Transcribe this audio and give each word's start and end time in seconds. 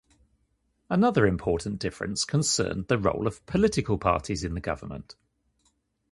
Another 0.89 1.27
important 1.27 1.77
difference 1.77 2.25
concerned 2.25 2.87
the 2.87 2.97
role 2.97 3.27
of 3.27 3.45
political 3.45 3.99
parties 3.99 4.43
in 4.43 4.55
the 4.55 4.59
government. 4.59 5.13